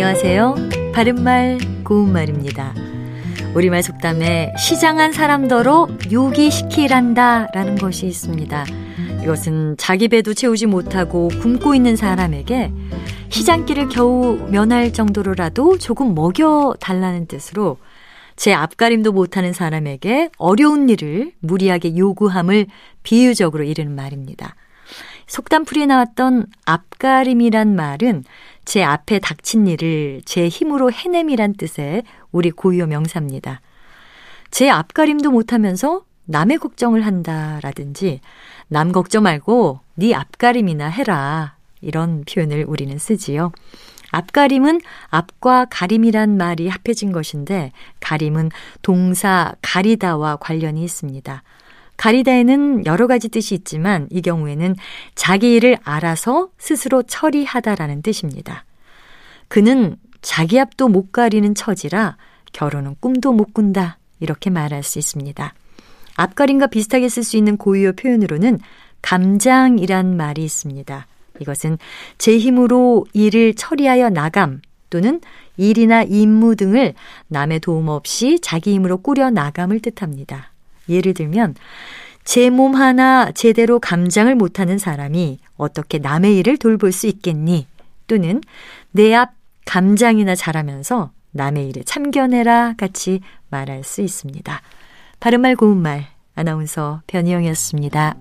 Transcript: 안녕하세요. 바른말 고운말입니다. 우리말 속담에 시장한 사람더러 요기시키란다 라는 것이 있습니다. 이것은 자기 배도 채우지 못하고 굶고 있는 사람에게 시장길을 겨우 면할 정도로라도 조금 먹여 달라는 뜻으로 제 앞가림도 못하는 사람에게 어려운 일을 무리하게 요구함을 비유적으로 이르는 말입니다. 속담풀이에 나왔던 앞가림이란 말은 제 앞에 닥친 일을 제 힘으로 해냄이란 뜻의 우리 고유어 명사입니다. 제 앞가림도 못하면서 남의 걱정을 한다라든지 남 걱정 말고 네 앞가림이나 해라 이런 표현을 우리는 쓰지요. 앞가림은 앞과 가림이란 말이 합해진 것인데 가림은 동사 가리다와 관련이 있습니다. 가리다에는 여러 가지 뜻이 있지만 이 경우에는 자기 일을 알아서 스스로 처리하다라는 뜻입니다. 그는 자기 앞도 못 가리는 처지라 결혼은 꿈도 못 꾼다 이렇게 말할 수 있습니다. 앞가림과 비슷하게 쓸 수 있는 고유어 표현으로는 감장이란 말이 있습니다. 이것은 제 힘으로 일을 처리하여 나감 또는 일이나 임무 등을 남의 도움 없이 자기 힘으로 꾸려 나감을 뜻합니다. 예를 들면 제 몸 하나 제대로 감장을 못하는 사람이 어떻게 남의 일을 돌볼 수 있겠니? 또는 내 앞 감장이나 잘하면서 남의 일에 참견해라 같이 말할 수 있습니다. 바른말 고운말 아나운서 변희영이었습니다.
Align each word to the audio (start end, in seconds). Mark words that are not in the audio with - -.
안녕하세요. 0.00 0.54
바른말 0.94 1.58
고운말입니다. 1.82 2.72
우리말 3.56 3.82
속담에 3.82 4.54
시장한 4.56 5.10
사람더러 5.10 5.88
요기시키란다 6.12 7.48
라는 7.52 7.74
것이 7.74 8.06
있습니다. 8.06 8.64
이것은 9.24 9.74
자기 9.76 10.06
배도 10.06 10.34
채우지 10.34 10.66
못하고 10.66 11.26
굶고 11.40 11.74
있는 11.74 11.96
사람에게 11.96 12.72
시장길을 13.30 13.88
겨우 13.88 14.38
면할 14.52 14.92
정도로라도 14.92 15.78
조금 15.78 16.14
먹여 16.14 16.76
달라는 16.78 17.26
뜻으로 17.26 17.78
제 18.36 18.54
앞가림도 18.54 19.10
못하는 19.10 19.52
사람에게 19.52 20.30
어려운 20.38 20.88
일을 20.88 21.32
무리하게 21.40 21.96
요구함을 21.96 22.66
비유적으로 23.02 23.64
이르는 23.64 23.96
말입니다. 23.96 24.54
속담풀이에 25.26 25.86
나왔던 25.86 26.46
앞가림이란 26.64 27.76
말은 27.76 28.24
제 28.68 28.82
앞에 28.82 29.18
닥친 29.18 29.66
일을 29.66 30.20
제 30.26 30.46
힘으로 30.46 30.92
해냄이란 30.92 31.54
뜻의 31.54 32.02
우리 32.32 32.50
고유어 32.50 32.86
명사입니다. 32.86 33.62
제 34.50 34.68
앞가림도 34.68 35.30
못하면서 35.30 36.02
남의 36.26 36.58
걱정을 36.58 37.06
한다라든지 37.06 38.20
남 38.66 38.92
걱정 38.92 39.22
말고 39.22 39.80
네 39.94 40.14
앞가림이나 40.14 40.86
해라 40.86 41.56
이런 41.80 42.26
표현을 42.30 42.66
우리는 42.68 42.98
쓰지요. 42.98 43.52
앞가림은 44.10 44.82
앞과 45.08 45.68
가림이란 45.70 46.36
말이 46.36 46.68
합해진 46.68 47.10
것인데 47.10 47.72
가림은 48.00 48.50
동사 48.82 49.54
가리다와 49.62 50.36
관련이 50.36 50.84
있습니다. 50.84 51.42
가리다에는 51.98 52.86
여러 52.86 53.06
가지 53.06 53.28
뜻이 53.28 53.54
있지만 53.54 54.08
이 54.10 54.22
경우에는 54.22 54.76
자기 55.14 55.54
일을 55.54 55.76
알아서 55.82 56.48
스스로 56.56 57.02
처리하다라는 57.02 58.02
뜻입니다. 58.02 58.64
그는 59.48 59.96
자기 60.22 60.58
앞도 60.58 60.88
못 60.88 61.12
가리는 61.12 61.54
처지라 61.54 62.16
결혼은 62.52 62.96
꿈도 63.00 63.32
못 63.32 63.52
꾼다 63.52 63.98
이렇게 64.20 64.48
말할 64.48 64.82
수 64.82 64.98
있습니다. 64.98 65.52
앞가림과 66.16 66.68
비슷하게 66.68 67.08
쓸 67.08 67.22
수 67.22 67.36
있는 67.36 67.56
고유어 67.56 67.92
표현으로는 67.92 68.58
감장이란 69.02 70.16
말이 70.16 70.44
있습니다. 70.44 71.06
이것은 71.40 71.78
제 72.16 72.38
힘으로 72.38 73.06
일을 73.12 73.54
처리하여 73.54 74.10
나감 74.10 74.60
또는 74.90 75.20
일이나 75.56 76.02
임무 76.02 76.56
등을 76.56 76.94
남의 77.26 77.60
도움 77.60 77.88
없이 77.88 78.38
자기 78.40 78.72
힘으로 78.74 78.98
꾸려 78.98 79.30
나감을 79.30 79.80
뜻합니다. 79.80 80.52
예를 80.88 81.14
들면 81.14 81.54
제 82.24 82.50
몸 82.50 82.74
하나 82.74 83.30
제대로 83.32 83.78
감장을 83.78 84.34
못하는 84.34 84.78
사람이 84.78 85.38
어떻게 85.56 85.98
남의 85.98 86.36
일을 86.38 86.56
돌볼 86.58 86.92
수 86.92 87.06
있겠니? 87.06 87.66
또는 88.06 88.40
내 88.90 89.14
앞 89.14 89.32
감장이나 89.66 90.34
잘하면서 90.34 91.10
남의 91.32 91.68
일에 91.68 91.82
참견해라 91.84 92.74
같이 92.76 93.20
말할 93.50 93.84
수 93.84 94.00
있습니다. 94.02 94.62
바른말 95.20 95.56
고운말 95.56 96.06
아나운서 96.34 97.02
변희영이었습니다. 97.06 98.14